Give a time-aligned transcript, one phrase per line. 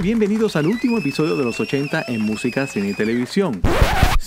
[0.00, 3.60] Bienvenidos al último episodio de los 80 en música, cine y televisión.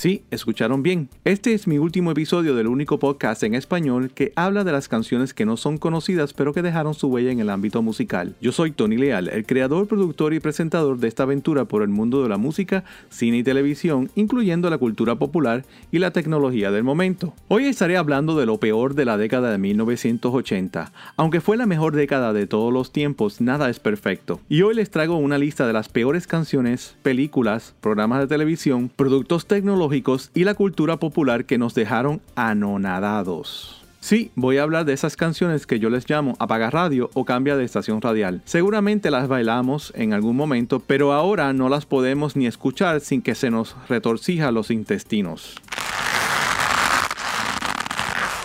[0.01, 1.09] Sí, escucharon bien.
[1.25, 5.35] Este es mi último episodio del único podcast en español que habla de las canciones
[5.35, 8.33] que no son conocidas pero que dejaron su huella en el ámbito musical.
[8.41, 12.23] Yo soy Tony Leal, el creador, productor y presentador de esta aventura por el mundo
[12.23, 17.35] de la música, cine y televisión, incluyendo la cultura popular y la tecnología del momento.
[17.47, 20.93] Hoy estaré hablando de lo peor de la década de 1980.
[21.15, 24.39] Aunque fue la mejor década de todos los tiempos, nada es perfecto.
[24.49, 29.45] Y hoy les traigo una lista de las peores canciones, películas, programas de televisión, productos
[29.45, 29.90] tecnológicos,
[30.33, 33.81] y la cultura popular que nos dejaron anonadados.
[33.99, 37.55] Sí, voy a hablar de esas canciones que yo les llamo apaga radio o cambia
[37.55, 38.41] de estación radial.
[38.45, 43.35] Seguramente las bailamos en algún momento, pero ahora no las podemos ni escuchar sin que
[43.35, 45.55] se nos retorcija los intestinos.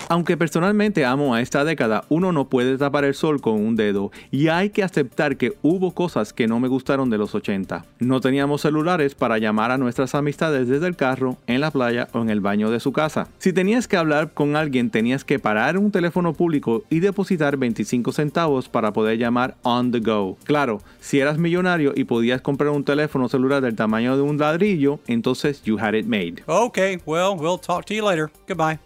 [0.09, 4.13] Aunque personalmente amo a esta década, uno no puede tapar el sol con un dedo
[4.31, 7.85] y hay que aceptar que hubo cosas que no me gustaron de los 80.
[7.99, 12.21] No teníamos celulares para llamar a nuestras amistades desde el carro, en la playa o
[12.21, 13.29] en el baño de su casa.
[13.39, 18.13] Si tenías que hablar con alguien tenías que parar un teléfono público y depositar 25
[18.13, 20.37] centavos para poder llamar on the go.
[20.45, 25.01] Claro, si eras millonario y podías comprar un teléfono celular del tamaño de un ladrillo,
[25.09, 26.45] entonces you had it made.
[26.47, 28.31] Okay, well, we'll talk to you later.
[28.47, 28.79] Goodbye.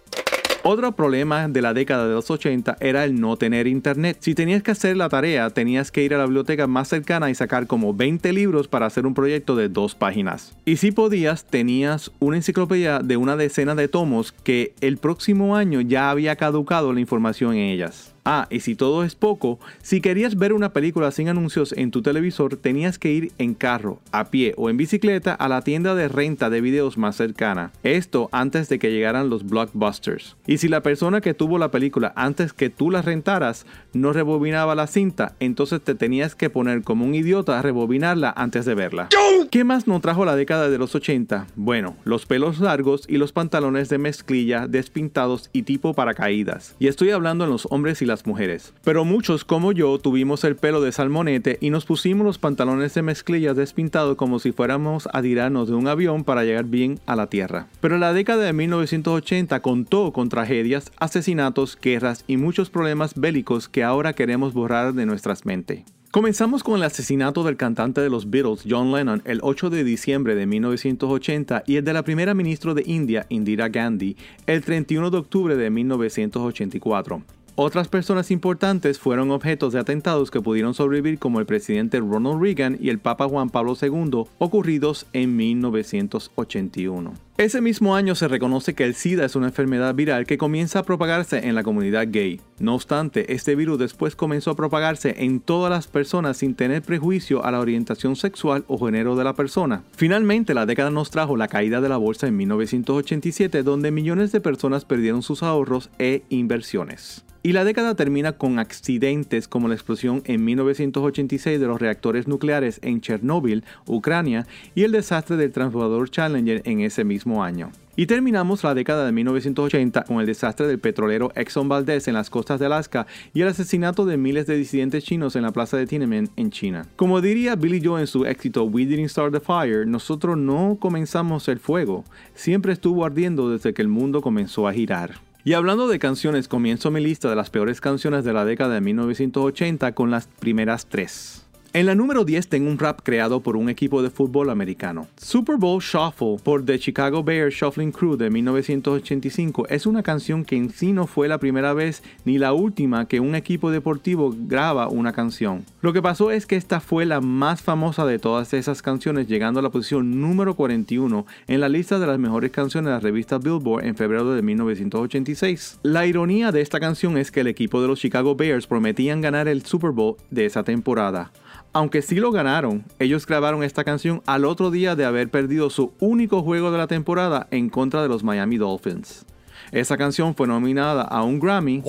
[0.62, 4.18] Otro problema de la década de los 80 era el no tener internet.
[4.20, 7.34] Si tenías que hacer la tarea, tenías que ir a la biblioteca más cercana y
[7.34, 10.54] sacar como 20 libros para hacer un proyecto de dos páginas.
[10.66, 15.80] Y si podías, tenías una enciclopedia de una decena de tomos que el próximo año
[15.80, 18.14] ya había caducado la información en ellas.
[18.32, 22.00] Ah, y si todo es poco, si querías ver una película sin anuncios en tu
[22.00, 26.06] televisor, tenías que ir en carro, a pie o en bicicleta a la tienda de
[26.06, 27.72] renta de videos más cercana.
[27.82, 30.36] Esto antes de que llegaran los blockbusters.
[30.46, 34.76] Y si la persona que tuvo la película antes que tú la rentaras no rebobinaba
[34.76, 39.08] la cinta, entonces te tenías que poner como un idiota a rebobinarla antes de verla.
[39.50, 41.48] ¿Qué más nos trajo la década de los 80?
[41.56, 46.76] Bueno, los pelos largos y los pantalones de mezclilla despintados y tipo paracaídas.
[46.78, 48.72] Y estoy hablando en los hombres y las mujeres.
[48.84, 53.02] Pero muchos como yo tuvimos el pelo de salmonete y nos pusimos los pantalones de
[53.02, 57.28] mezclilla despintados como si fuéramos a tirarnos de un avión para llegar bien a la
[57.28, 57.66] tierra.
[57.80, 63.84] Pero la década de 1980 contó con tragedias, asesinatos, guerras y muchos problemas bélicos que
[63.84, 65.84] ahora queremos borrar de nuestras mentes.
[66.12, 70.34] Comenzamos con el asesinato del cantante de los Beatles, John Lennon, el 8 de diciembre
[70.34, 74.16] de 1980 y el de la primera ministra de India, Indira Gandhi,
[74.48, 77.22] el 31 de octubre de 1984.
[77.56, 82.78] Otras personas importantes fueron objetos de atentados que pudieron sobrevivir como el presidente Ronald Reagan
[82.80, 87.29] y el Papa Juan Pablo II, ocurridos en 1981.
[87.40, 90.82] Ese mismo año se reconoce que el SIDA es una enfermedad viral que comienza a
[90.82, 92.38] propagarse en la comunidad gay.
[92.58, 97.42] No obstante, este virus después comenzó a propagarse en todas las personas sin tener prejuicio
[97.42, 99.84] a la orientación sexual o género de la persona.
[99.96, 104.42] Finalmente, la década nos trajo la caída de la bolsa en 1987, donde millones de
[104.42, 107.24] personas perdieron sus ahorros e inversiones.
[107.42, 112.80] Y la década termina con accidentes como la explosión en 1986 de los reactores nucleares
[112.82, 117.70] en Chernóbil, Ucrania, y el desastre del transbordador Challenger en ese mismo año.
[117.96, 122.30] Y terminamos la década de 1980 con el desastre del petrolero Exxon Valdez en las
[122.30, 125.86] costas de Alaska y el asesinato de miles de disidentes chinos en la plaza de
[125.86, 126.86] Tiananmen en China.
[126.96, 131.46] Como diría Billy Joe en su éxito We Didn't Start the Fire, nosotros no comenzamos
[131.48, 132.04] el fuego,
[132.34, 135.20] siempre estuvo ardiendo desde que el mundo comenzó a girar.
[135.44, 138.80] Y hablando de canciones, comienzo mi lista de las peores canciones de la década de
[138.80, 141.46] 1980 con las primeras tres.
[141.72, 145.06] En la número 10 tengo un rap creado por un equipo de fútbol americano.
[145.16, 150.56] Super Bowl Shuffle por The Chicago Bears Shuffling Crew de 1985 es una canción que
[150.56, 154.88] en sí no fue la primera vez ni la última que un equipo deportivo graba
[154.88, 155.64] una canción.
[155.80, 159.60] Lo que pasó es que esta fue la más famosa de todas esas canciones, llegando
[159.60, 163.38] a la posición número 41 en la lista de las mejores canciones de la revista
[163.38, 165.78] Billboard en febrero de 1986.
[165.84, 169.46] La ironía de esta canción es que el equipo de los Chicago Bears prometían ganar
[169.46, 171.30] el Super Bowl de esa temporada.
[171.72, 175.92] Aunque sí lo ganaron, ellos grabaron esta canción al otro día de haber perdido su
[176.00, 179.24] único juego de la temporada en contra de los Miami Dolphins.
[179.70, 181.84] Esa canción fue nominada a un Grammy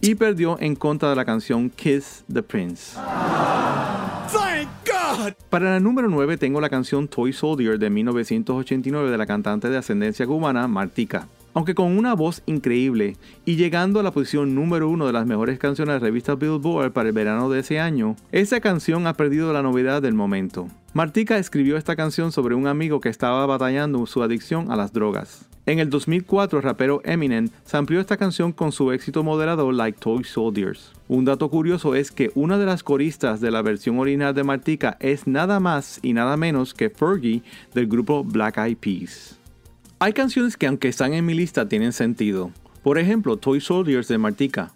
[0.00, 2.98] y perdió en contra de la canción Kiss the Prince.
[5.48, 9.76] Para la número 9 tengo la canción Toy Soldier de 1989 de la cantante de
[9.76, 11.28] ascendencia cubana Martika.
[11.52, 15.58] Aunque con una voz increíble y llegando a la posición número uno de las mejores
[15.58, 19.52] canciones de la revista Billboard para el verano de ese año, esa canción ha perdido
[19.52, 20.68] la novedad del momento.
[20.92, 25.46] Martika escribió esta canción sobre un amigo que estaba batallando su adicción a las drogas.
[25.66, 30.24] En el 2004, el rapero Eminem amplió esta canción con su éxito moderado Like Toy
[30.24, 30.92] Soldiers.
[31.06, 34.96] Un dato curioso es que una de las coristas de la versión original de Martika
[35.00, 37.42] es nada más y nada menos que Fergie
[37.74, 39.39] del grupo Black Eyed Peas.
[40.02, 42.52] Hay canciones que aunque están en mi lista tienen sentido.
[42.82, 44.72] Por ejemplo, Toy Soldiers de Martika.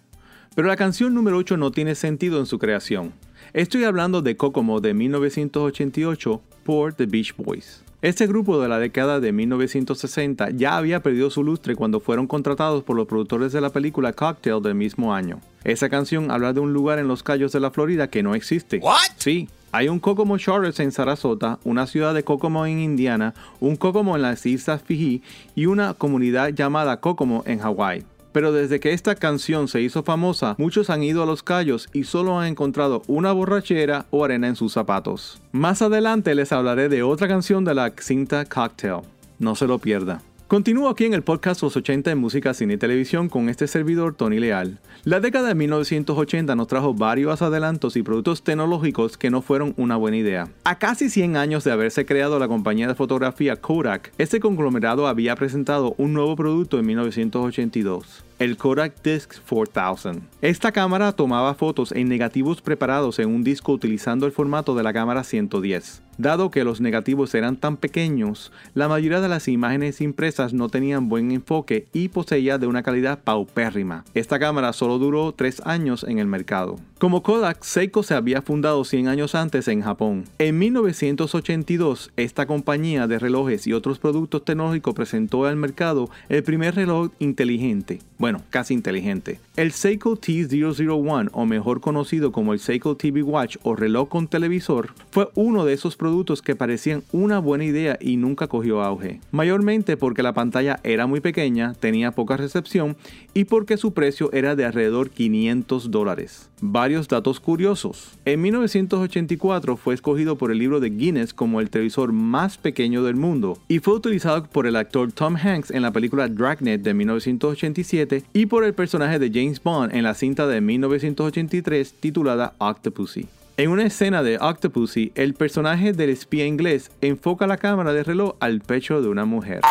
[0.53, 3.11] Pero la canción número 8 no tiene sentido en su creación.
[3.51, 7.83] Estoy hablando de Kokomo de 1988 por The Beach Boys.
[8.03, 12.83] Este grupo de la década de 1960 ya había perdido su lustre cuando fueron contratados
[12.83, 15.41] por los productores de la película Cocktail del mismo año.
[15.63, 18.79] Esa canción habla de un lugar en los Cayos de la Florida que no existe.
[19.17, 24.15] Sí, hay un Kokomo Shores en Sarasota, una ciudad de Kokomo en Indiana, un Kokomo
[24.15, 25.21] en las Islas Fiji
[25.53, 28.05] y una comunidad llamada Kokomo en Hawái.
[28.31, 32.05] Pero desde que esta canción se hizo famosa, muchos han ido a los callos y
[32.05, 35.41] solo han encontrado una borrachera o arena en sus zapatos.
[35.51, 39.01] Más adelante les hablaré de otra canción de la cinta Cocktail.
[39.39, 40.21] No se lo pierda.
[40.47, 44.13] Continúo aquí en el podcast Los 80 en música, cine y televisión con este servidor
[44.13, 44.77] Tony Leal.
[45.03, 49.95] La década de 1980 nos trajo varios adelantos y productos tecnológicos que no fueron una
[49.95, 50.49] buena idea.
[50.63, 55.35] A casi 100 años de haberse creado la compañía de fotografía Kodak, este conglomerado había
[55.35, 60.21] presentado un nuevo producto en 1982 el Kodak Disc 4000.
[60.41, 64.93] Esta cámara tomaba fotos en negativos preparados en un disco utilizando el formato de la
[64.93, 66.01] cámara 110.
[66.17, 71.09] Dado que los negativos eran tan pequeños, la mayoría de las imágenes impresas no tenían
[71.09, 74.05] buen enfoque y poseía de una calidad paupérrima.
[74.13, 76.77] Esta cámara solo duró 3 años en el mercado.
[76.99, 80.23] Como Kodak, Seiko se había fundado 100 años antes en Japón.
[80.39, 86.75] En 1982, esta compañía de relojes y otros productos tecnológicos presentó al mercado el primer
[86.75, 89.39] reloj inteligente, bueno, casi inteligente.
[89.57, 94.93] El Seiko T001, o mejor conocido como el Seiko TV Watch o reloj con televisor,
[95.11, 99.19] fue uno de esos productos que parecían una buena idea y nunca cogió auge.
[99.31, 102.95] Mayormente porque la pantalla era muy pequeña, tenía poca recepción
[103.33, 106.49] y porque su precio era de alrededor 500 dólares.
[106.61, 108.11] Varios datos curiosos.
[108.23, 113.15] En 1984 fue escogido por el libro de Guinness como el televisor más pequeño del
[113.15, 118.23] mundo y fue utilizado por el actor Tom Hanks en la película Dragnet de 1987
[118.33, 123.27] y por el personaje de James Bond en la cinta de 1983 titulada Octopussy.
[123.57, 128.35] En una escena de Octopussy, el personaje del espía inglés enfoca la cámara de reloj
[128.41, 129.61] al pecho de una mujer.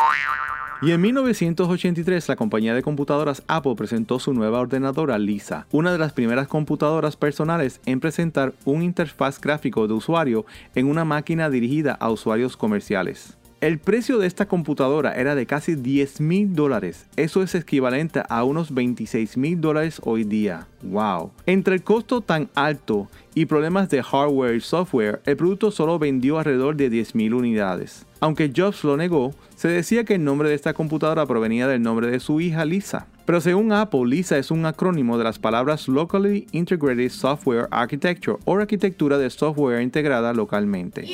[0.82, 5.98] Y en 1983 la compañía de computadoras Apple presentó su nueva ordenadora Lisa, una de
[5.98, 10.44] las primeras computadoras personales en presentar un interfaz gráfico de usuario
[10.74, 13.36] en una máquina dirigida a usuarios comerciales.
[13.64, 17.06] El precio de esta computadora era de casi 10 mil dólares.
[17.16, 20.66] Eso es equivalente a unos 26 mil dólares hoy día.
[20.82, 21.30] ¡Wow!
[21.46, 26.38] Entre el costo tan alto y problemas de hardware y software, el producto solo vendió
[26.38, 28.04] alrededor de 10 mil unidades.
[28.20, 32.08] Aunque Jobs lo negó, se decía que el nombre de esta computadora provenía del nombre
[32.08, 33.06] de su hija Lisa.
[33.24, 38.58] Pero según Apple, Lisa es un acrónimo de las palabras Locally Integrated Software Architecture o
[38.58, 41.06] arquitectura de software integrada localmente.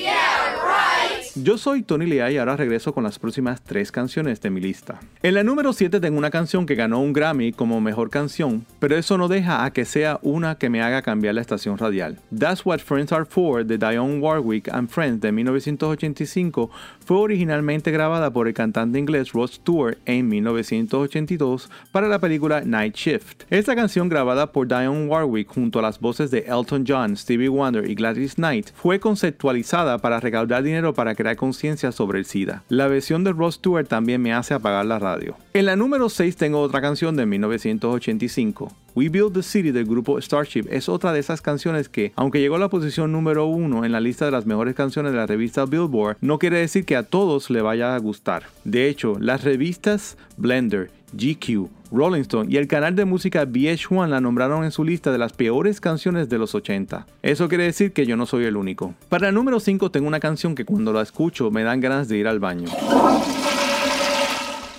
[1.36, 4.98] Yo soy Tony Lea y ahora regreso con las próximas tres canciones de mi lista.
[5.22, 8.96] En la número 7 tengo una canción que ganó un Grammy como mejor canción, pero
[8.96, 12.18] eso no deja a que sea una que me haga cambiar la estación radial.
[12.36, 16.68] That's What Friends Are For de Dionne Warwick and Friends de 1985
[17.06, 22.96] fue originalmente grabada por el cantante inglés Rod Stewart en 1982 para la película Night
[22.96, 23.44] Shift.
[23.50, 27.88] Esta canción grabada por Dionne Warwick junto a las voces de Elton John, Stevie Wonder
[27.88, 32.62] y Gladys Knight fue conceptualizada para recaudar dinero para crear conciencia sobre el SIDA.
[32.68, 35.36] La versión de Ross Stewart también me hace apagar la radio.
[35.52, 38.72] En la número 6 tengo otra canción de 1985.
[38.94, 42.56] We Build the City del grupo Starship es otra de esas canciones que, aunque llegó
[42.56, 45.66] a la posición número 1 en la lista de las mejores canciones de la revista
[45.66, 48.44] Billboard, no quiere decir que a todos le vaya a gustar.
[48.64, 54.20] De hecho, las revistas Blender, GQ, Rolling Stone y el canal de música VH1 la
[54.20, 57.06] nombraron en su lista de las peores canciones de los 80.
[57.22, 58.94] Eso quiere decir que yo no soy el único.
[59.08, 62.18] Para el número 5 tengo una canción que cuando la escucho me dan ganas de
[62.18, 62.68] ir al baño.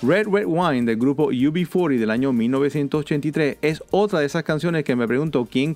[0.02, 4.96] Red Red Wine del grupo UB40 del año 1983 es otra de esas canciones que
[4.96, 5.74] me pregunto quién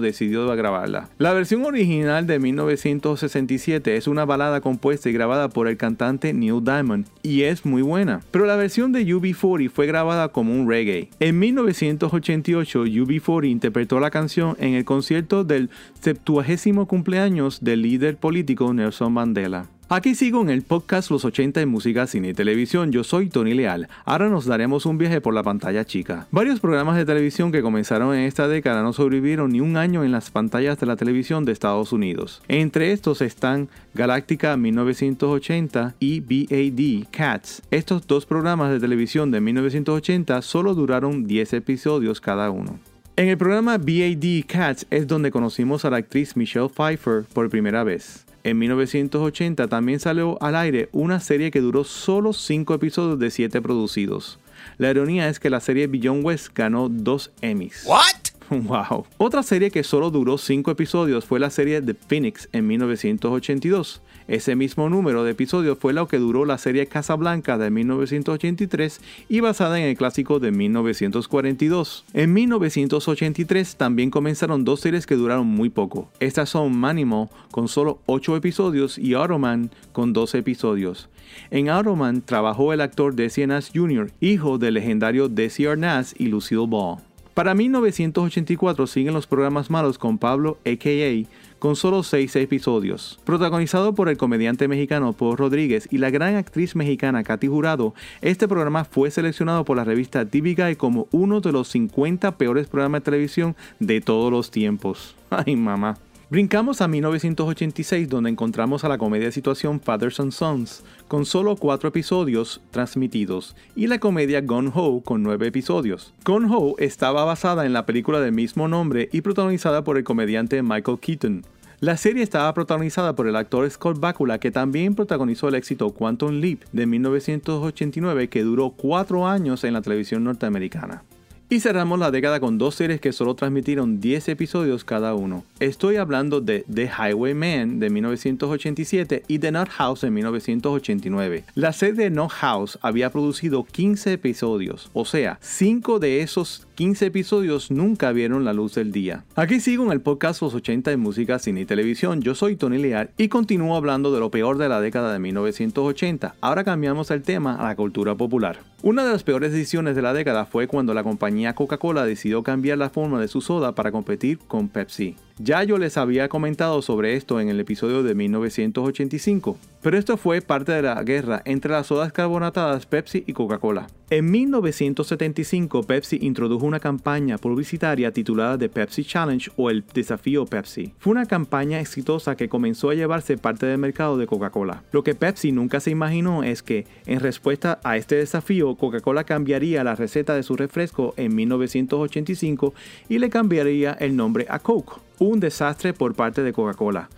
[0.00, 1.08] decidió grabarla.
[1.18, 6.62] La versión original de 1967 es una balada compuesta y grabada por el cantante Neil
[6.62, 11.10] Diamond y es muy buena, pero la versión de UB40 fue grabada como un reggae.
[11.20, 18.72] En 1988 UB40 interpretó la canción en el concierto del 70 cumpleaños del líder político
[18.72, 19.66] Nelson Mandela.
[19.90, 22.92] Aquí sigo en el podcast Los 80 en música, cine y televisión.
[22.92, 23.88] Yo soy Tony Leal.
[24.04, 26.26] Ahora nos daremos un viaje por la pantalla chica.
[26.30, 30.12] Varios programas de televisión que comenzaron en esta década no sobrevivieron ni un año en
[30.12, 32.42] las pantallas de la televisión de Estados Unidos.
[32.48, 37.62] Entre estos están Galáctica 1980 y BAD Cats.
[37.70, 42.78] Estos dos programas de televisión de 1980 solo duraron 10 episodios cada uno.
[43.16, 47.84] En el programa BAD Cats es donde conocimos a la actriz Michelle Pfeiffer por primera
[47.84, 48.26] vez.
[48.48, 53.60] En 1980 también salió al aire una serie que duró solo 5 episodios de 7
[53.60, 54.38] producidos.
[54.78, 57.84] La ironía es que la serie Beyond West ganó 2 Emmys.
[57.84, 58.27] What?
[58.68, 59.06] Wow.
[59.18, 64.00] Otra serie que solo duró 5 episodios fue la serie The Phoenix en 1982.
[64.26, 69.40] Ese mismo número de episodios fue lo que duró la serie Casablanca de 1983 y
[69.40, 72.04] basada en el clásico de 1942.
[72.12, 76.10] En 1983 también comenzaron dos series que duraron muy poco.
[76.20, 81.08] Estas son Manimal con solo 8 episodios y Automan con 12 episodios.
[81.50, 86.66] En Automan trabajó el actor Desi Arnaz Jr., hijo del legendario Desi Arnaz y Lucille
[86.66, 87.07] Ball.
[87.38, 91.28] Para 1984 siguen los programas malos con Pablo a.k.a
[91.60, 93.20] con solo 6 episodios.
[93.24, 98.48] Protagonizado por el comediante mexicano Paul Rodríguez y la gran actriz mexicana Katy Jurado, este
[98.48, 103.02] programa fue seleccionado por la revista TV Guide como uno de los 50 peores programas
[103.02, 105.14] de televisión de todos los tiempos.
[105.30, 105.96] Ay, mamá.
[106.30, 111.56] Brincamos a 1986 donde encontramos a la comedia de situación Fathers and Sons con solo
[111.56, 116.12] 4 episodios transmitidos y la comedia Gone Ho con 9 episodios.
[116.26, 120.62] Gone Ho estaba basada en la película del mismo nombre y protagonizada por el comediante
[120.62, 121.46] Michael Keaton.
[121.80, 126.40] La serie estaba protagonizada por el actor Scott Bakula que también protagonizó el éxito Quantum
[126.40, 131.04] Leap de 1989 que duró 4 años en la televisión norteamericana.
[131.50, 135.44] Y cerramos la década con dos series que solo transmitieron 10 episodios cada uno.
[135.60, 141.44] Estoy hablando de The Highwayman de 1987 y The Not House de 1989.
[141.54, 147.72] La serie Not House había producido 15 episodios, o sea, 5 de esos 15 episodios
[147.72, 149.24] nunca vieron la luz del día.
[149.34, 152.22] Aquí sigo en el podcast Los 80 de música, cine y televisión.
[152.22, 156.36] Yo soy Tony Leal y continúo hablando de lo peor de la década de 1980.
[156.40, 158.60] Ahora cambiamos el tema a la cultura popular.
[158.82, 162.78] Una de las peores decisiones de la década fue cuando la compañía Coca-Cola decidió cambiar
[162.78, 165.16] la forma de su soda para competir con Pepsi.
[165.40, 170.40] Ya yo les había comentado sobre esto en el episodio de 1985, pero esto fue
[170.40, 173.86] parte de la guerra entre las sodas carbonatadas Pepsi y Coca-Cola.
[174.10, 180.92] En 1975 Pepsi introdujo una campaña publicitaria titulada The Pepsi Challenge o el Desafío Pepsi.
[180.98, 184.82] Fue una campaña exitosa que comenzó a llevarse parte del mercado de Coca-Cola.
[184.90, 189.84] Lo que Pepsi nunca se imaginó es que, en respuesta a este desafío, Coca-Cola cambiaría
[189.84, 192.74] la receta de su refresco en 1985
[193.08, 197.08] y le cambiaría el nombre a Coke un desastre por parte de Coca-Cola.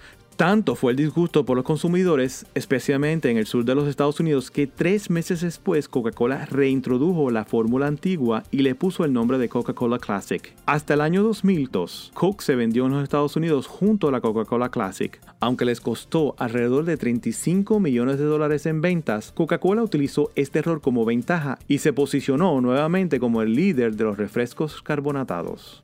[0.40, 4.50] Tanto fue el disgusto por los consumidores, especialmente en el sur de los Estados Unidos,
[4.50, 9.50] que tres meses después Coca-Cola reintrodujo la fórmula antigua y le puso el nombre de
[9.50, 10.54] Coca-Cola Classic.
[10.64, 14.70] Hasta el año 2002, Coke se vendió en los Estados Unidos junto a la Coca-Cola
[14.70, 15.20] Classic.
[15.40, 20.80] Aunque les costó alrededor de 35 millones de dólares en ventas, Coca-Cola utilizó este error
[20.80, 25.82] como ventaja y se posicionó nuevamente como el líder de los refrescos carbonatados.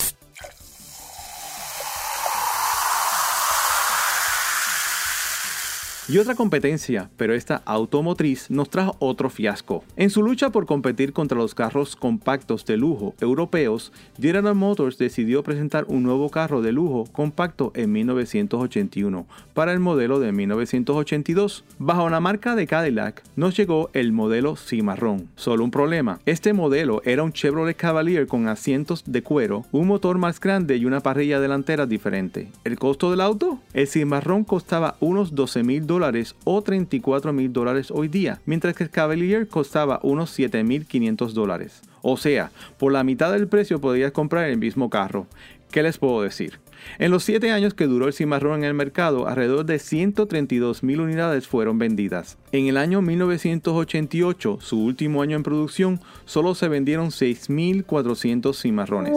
[6.08, 9.82] Y otra competencia, pero esta automotriz, nos trajo otro fiasco.
[9.96, 15.42] En su lucha por competir contra los carros compactos de lujo europeos, General Motors decidió
[15.42, 21.64] presentar un nuevo carro de lujo compacto en 1981 para el modelo de 1982.
[21.80, 25.28] Bajo la marca de Cadillac nos llegó el modelo Cimarrón.
[25.34, 30.18] Solo un problema, este modelo era un Chevrolet Cavalier con asientos de cuero, un motor
[30.18, 32.46] más grande y una parrilla delantera diferente.
[32.62, 33.58] ¿El costo del auto?
[33.72, 35.95] El Cimarrón costaba unos 12 mil dólares
[36.44, 41.34] o 34 mil dólares hoy día, mientras que el Cavalier costaba unos 7 mil 500
[41.34, 41.82] dólares.
[42.02, 45.26] O sea, por la mitad del precio podías comprar el mismo carro.
[45.70, 46.60] ¿Qué les puedo decir?
[46.98, 51.00] En los 7 años que duró el cimarrón en el mercado, alrededor de 132 mil
[51.00, 52.38] unidades fueron vendidas.
[52.52, 59.12] En el año 1988, su último año en producción, solo se vendieron 6.400 cimarrones.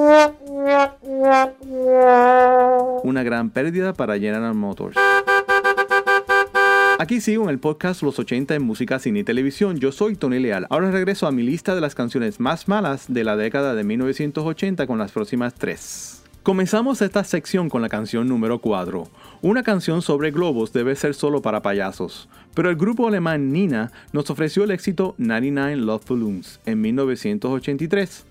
[3.03, 4.95] Una gran pérdida para General Motors.
[7.01, 9.79] Aquí sigo en el podcast Los 80 en música, cine y televisión.
[9.79, 10.67] Yo soy Tony Leal.
[10.69, 14.85] Ahora regreso a mi lista de las canciones más malas de la década de 1980
[14.85, 16.23] con las próximas tres.
[16.43, 19.07] Comenzamos esta sección con la canción número 4.
[19.41, 24.29] Una canción sobre globos debe ser solo para payasos, pero el grupo alemán Nina nos
[24.29, 28.25] ofreció el éxito 99 Love Balloons en 1983.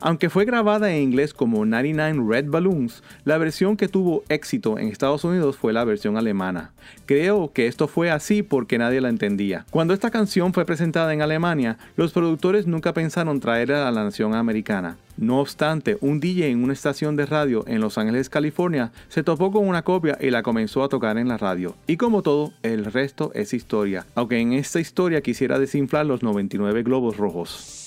[0.00, 4.88] Aunque fue grabada en inglés como 99 Red Balloons, la versión que tuvo éxito en
[4.88, 6.72] Estados Unidos fue la versión alemana.
[7.06, 9.66] Creo que esto fue así porque nadie la entendía.
[9.70, 14.34] Cuando esta canción fue presentada en Alemania, los productores nunca pensaron traerla a la nación
[14.34, 14.96] americana.
[15.16, 19.52] No obstante, un DJ en una estación de radio en Los Ángeles, California, se topó
[19.52, 21.76] con una copia y la comenzó a tocar en la radio.
[21.86, 26.82] Y como todo, el resto es historia, aunque en esta historia quisiera desinflar los 99
[26.82, 27.81] globos rojos.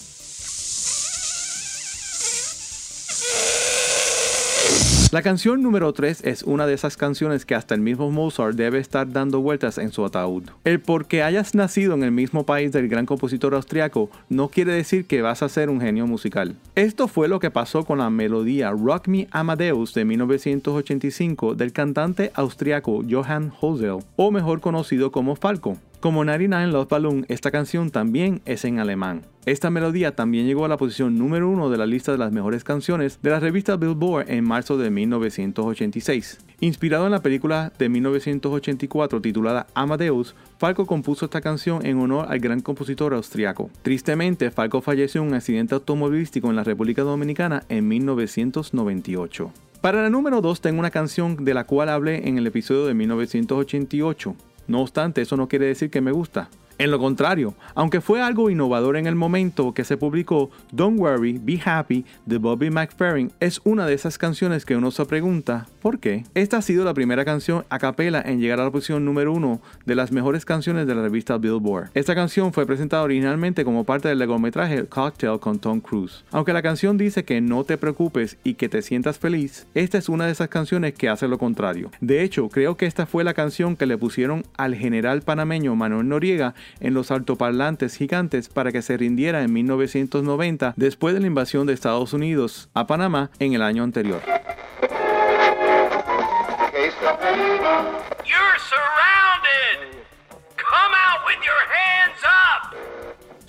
[5.16, 8.80] La canción número 3 es una de esas canciones que hasta el mismo Mozart debe
[8.80, 10.44] estar dando vueltas en su ataúd.
[10.66, 15.06] El porque hayas nacido en el mismo país del gran compositor austriaco no quiere decir
[15.06, 16.58] que vas a ser un genio musical.
[16.76, 22.34] Esto fue lo que pasó con la melodía Rock Me Amadeus de 1985 del cantante
[22.34, 25.78] austriaco Johann Hosel, o mejor conocido como Falco.
[26.06, 29.24] Como 99 Love Balloon, esta canción también es en alemán.
[29.48, 32.64] Esta melodía también llegó a la posición número uno de la lista de las mejores
[32.64, 36.38] canciones de la revista Billboard en marzo de 1986.
[36.60, 42.38] Inspirado en la película de 1984 titulada Amadeus, Falco compuso esta canción en honor al
[42.38, 43.72] gran compositor austriaco.
[43.82, 49.52] Tristemente, Falco falleció en un accidente automovilístico en la República Dominicana en 1998.
[49.82, 52.94] Para la número 2 tengo una canción de la cual hablé en el episodio de
[52.94, 54.36] 1988.
[54.68, 56.50] No obstante, eso no quiere decir que me gusta.
[56.78, 61.40] En lo contrario, aunque fue algo innovador en el momento que se publicó, Don't Worry,
[61.42, 66.00] Be Happy de Bobby McFerrin es una de esas canciones que uno se pregunta ¿por
[66.00, 66.24] qué?
[66.34, 69.62] Esta ha sido la primera canción a capela en llegar a la posición número uno
[69.86, 71.92] de las mejores canciones de la revista Billboard.
[71.94, 76.26] Esta canción fue presentada originalmente como parte del largometraje Cocktail con Tom Cruise.
[76.32, 80.10] Aunque la canción dice que no te preocupes y que te sientas feliz, esta es
[80.10, 81.92] una de esas canciones que hace lo contrario.
[82.02, 86.10] De hecho, creo que esta fue la canción que le pusieron al general panameño Manuel
[86.10, 91.68] Noriega en los altoparlantes gigantes para que se rindiera en 1990 después de la invasión
[91.68, 94.22] de Estados Unidos a Panamá en el año anterior.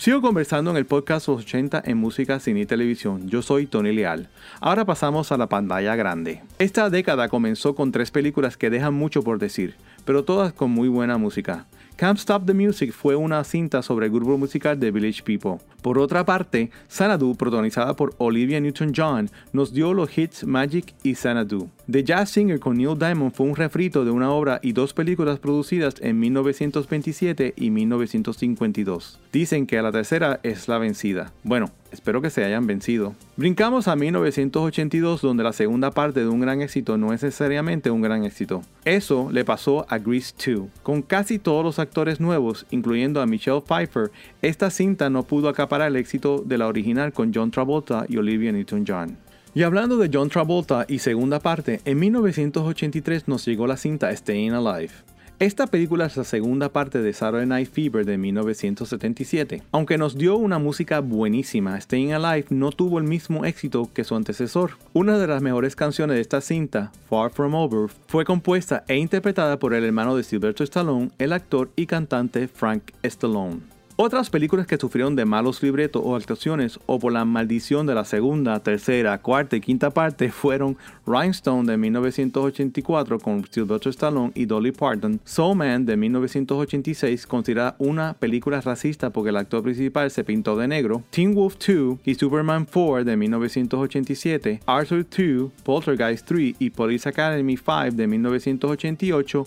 [0.07, 3.29] Sigo conversando en el podcast 80 en música, cine y televisión.
[3.29, 4.29] Yo soy Tony Leal.
[4.61, 6.45] Ahora pasamos a la pantalla grande.
[6.61, 10.87] Esta década comenzó con tres películas que dejan mucho por decir, pero todas con muy
[10.87, 11.67] buena música.
[11.97, 15.65] Can't Stop the Music fue una cinta sobre el grupo musical The Village People.
[15.81, 21.71] Por otra parte, Xanadu, protagonizada por Olivia Newton-John, nos dio los hits Magic y Xanadu.
[21.91, 25.39] The Jazz Singer con Neil Diamond fue un refrito de una obra y dos películas
[25.39, 29.19] producidas en 1927 y 1952.
[29.33, 31.33] Dicen que a la tercera es la vencida.
[31.45, 33.15] Bueno, Espero que se hayan vencido.
[33.37, 38.03] Brincamos a 1982 donde la segunda parte de un gran éxito no es necesariamente un
[38.03, 38.63] gran éxito.
[38.85, 40.69] Eso le pasó a Grease 2.
[40.83, 44.11] Con casi todos los actores nuevos, incluyendo a Michelle Pfeiffer,
[44.43, 48.53] esta cinta no pudo acaparar el éxito de la original con John Travolta y Olivia
[48.53, 49.17] Newton-John.
[49.55, 54.53] Y hablando de John Travolta y segunda parte, en 1983 nos llegó la cinta Staying
[54.53, 54.93] Alive.
[55.39, 59.63] Esta película es la segunda parte de Saturday Night Fever de 1977.
[59.71, 64.15] Aunque nos dio una música buenísima, Staying Alive no tuvo el mismo éxito que su
[64.15, 64.79] antecesor.
[64.95, 69.59] Una de las mejores canciones de esta cinta, Far From Over, fue compuesta e interpretada
[69.59, 73.76] por el hermano de Sylvester Stallone, el actor y cantante Frank Stallone.
[73.99, 78.05] Otras películas que sufrieron de malos libretos o actuaciones o por la maldición de la
[78.05, 84.73] segunda, tercera, cuarta y quinta parte fueron Rhinestone de 1984 con Sylvester Stallone y Dolly
[84.73, 90.57] Parton, Soul Man de 1986 considerada una película racista porque el actor principal se pintó
[90.57, 96.69] de negro, Teen Wolf 2 y Superman 4 de 1987, Arthur 2, Poltergeist 3 y
[96.69, 99.47] Police Academy 5 de 1988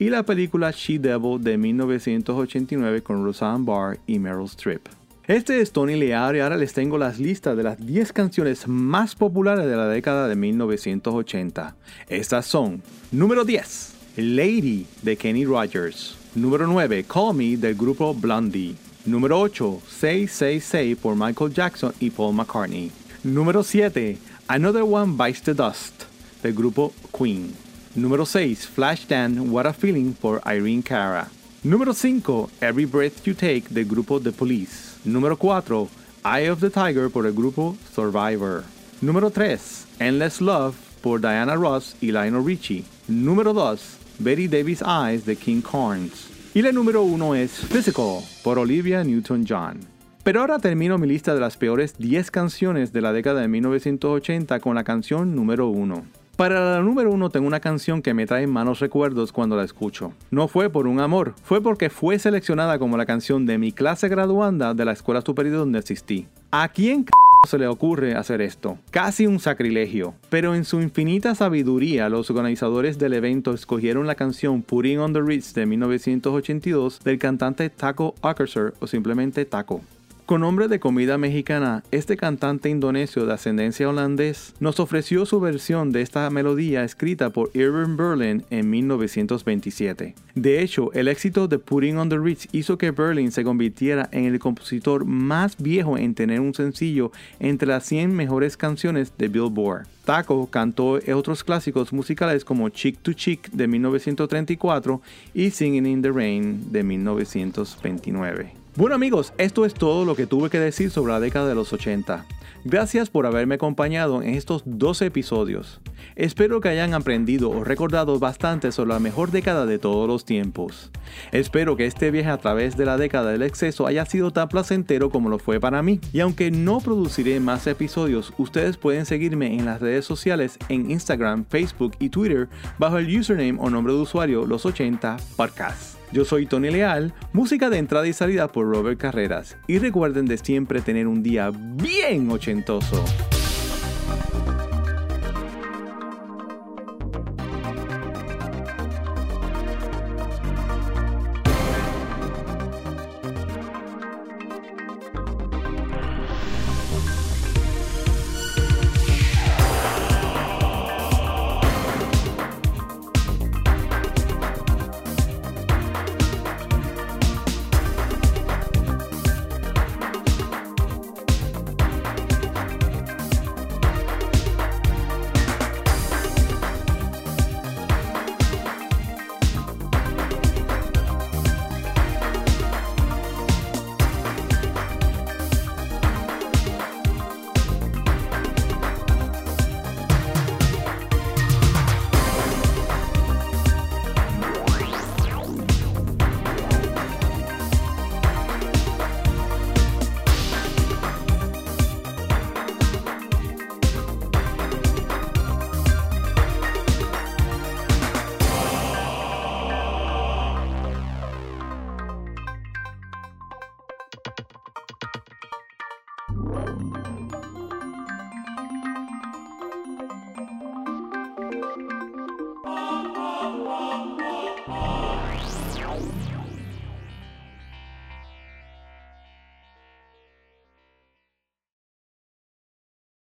[0.00, 4.88] y la película She Devil de 1989 con Roseanne Barr y Meryl Streep.
[5.26, 9.14] Este es Tony Lear y ahora les tengo las listas de las 10 canciones más
[9.14, 11.76] populares de la década de 1980.
[12.08, 12.82] Estas son:
[13.12, 16.16] número 10, Lady de Kenny Rogers.
[16.34, 18.76] Número 9, Call Me del grupo Blondie.
[19.04, 22.90] Número 8, 666 por Michael Jackson y Paul McCartney.
[23.22, 24.16] Número 7,
[24.48, 26.04] Another One Bites the Dust
[26.42, 27.52] del grupo Queen.
[27.96, 31.28] Número 6, Flashdance What a Feeling por Irene Cara.
[31.64, 34.96] Número 5, Every Breath You Take del grupo The Police.
[35.04, 35.88] Número 4,
[36.24, 38.62] Eye of the Tiger por el grupo Survivor.
[39.00, 42.84] Número 3, Endless Love por Diana Ross y Lionel Richie.
[43.08, 46.28] Número 2, Betty Davis Eyes de King Carnes.
[46.54, 49.80] Y la número 1 es Physical por Olivia Newton-John.
[50.22, 54.60] Pero ahora termino mi lista de las peores 10 canciones de la década de 1980
[54.60, 56.19] con la canción número 1.
[56.40, 60.14] Para la número uno tengo una canción que me trae malos recuerdos cuando la escucho.
[60.30, 64.08] No fue por un amor, fue porque fue seleccionada como la canción de mi clase
[64.08, 66.28] graduanda de la escuela superior donde asistí.
[66.50, 67.04] ¿A quién
[67.46, 68.78] se le ocurre hacer esto?
[68.90, 70.14] Casi un sacrilegio.
[70.30, 75.20] Pero en su infinita sabiduría, los organizadores del evento escogieron la canción Putting on the
[75.20, 79.82] Ritz de 1982 del cantante Taco Ackerser o simplemente Taco.
[80.30, 85.90] Con nombre de comida mexicana, este cantante indonesio de ascendencia holandés nos ofreció su versión
[85.90, 90.14] de esta melodía escrita por Irving Berlin en 1927.
[90.36, 94.24] De hecho, el éxito de Putting on the Ritz hizo que Berlin se convirtiera en
[94.24, 99.88] el compositor más viejo en tener un sencillo entre las 100 mejores canciones de Billboard.
[100.04, 105.02] Taco cantó otros clásicos musicales como Chick to Chick de 1934
[105.34, 108.59] y Singing in the Rain de 1929.
[108.76, 111.72] Bueno amigos, esto es todo lo que tuve que decir sobre la década de los
[111.72, 112.24] 80.
[112.64, 115.80] Gracias por haberme acompañado en estos 12 episodios.
[116.14, 120.90] Espero que hayan aprendido o recordado bastante sobre la mejor década de todos los tiempos.
[121.32, 125.10] Espero que este viaje a través de la década del exceso haya sido tan placentero
[125.10, 126.00] como lo fue para mí.
[126.12, 131.44] Y aunque no produciré más episodios, ustedes pueden seguirme en las redes sociales en Instagram,
[131.44, 135.99] Facebook y Twitter bajo el username o nombre de usuario Los 80 Podcasts.
[136.12, 139.56] Yo soy Tony Leal, música de entrada y salida por Robert Carreras.
[139.68, 143.04] Y recuerden de siempre tener un día bien ochentoso.